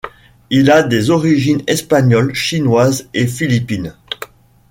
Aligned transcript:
Il 0.49 0.71
a 0.71 0.81
des 0.81 1.11
origines 1.11 1.61
espagnoles, 1.67 2.33
chinoises 2.33 3.07
et 3.13 3.27
philippines. 3.27 3.93